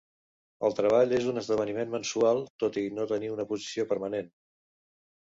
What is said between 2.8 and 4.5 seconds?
i no tenir una posició permanent.